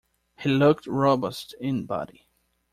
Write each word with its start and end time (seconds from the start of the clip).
He 0.39 0.49
looked 0.49 0.87
robust 0.87 1.53
in 1.61 1.85
body. 1.85 2.25